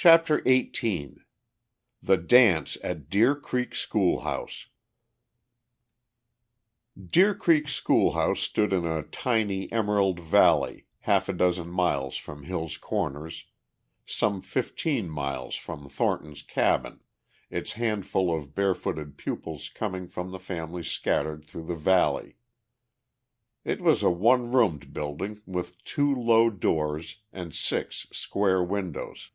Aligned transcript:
CHAPTER 0.00 0.40
XVIII 0.44 1.16
THE 2.00 2.16
DANCE 2.16 2.78
AT 2.84 3.10
DEER 3.10 3.34
CREEK 3.34 3.74
SCHOOLHOUSE 3.74 4.68
Deer 7.10 7.34
Creek 7.34 7.68
schoolhouse 7.68 8.38
stood 8.38 8.72
in 8.72 8.86
a 8.86 9.02
tiny, 9.02 9.72
emerald 9.72 10.20
valley 10.20 10.86
half 11.00 11.28
a 11.28 11.32
dozen 11.32 11.68
miles 11.70 12.16
from 12.16 12.44
Hill's 12.44 12.76
Corners, 12.76 13.46
some 14.06 14.40
fifteen 14.40 15.10
miles 15.10 15.56
from 15.56 15.88
Thornton's 15.88 16.42
cabin, 16.42 17.00
its 17.50 17.72
handful 17.72 18.32
of 18.32 18.54
barefooted 18.54 19.16
pupils 19.18 19.68
coming 19.68 20.06
from 20.06 20.30
the 20.30 20.38
families 20.38 20.92
scattered 20.92 21.42
through 21.44 21.66
the 21.66 21.74
valley. 21.74 22.36
It 23.64 23.80
was 23.80 24.04
a 24.04 24.10
one 24.10 24.52
roomed 24.52 24.92
building 24.92 25.42
with 25.44 25.82
two 25.82 26.14
low 26.14 26.50
doors 26.50 27.16
and 27.32 27.52
six 27.52 28.06
square 28.12 28.62
windows. 28.62 29.30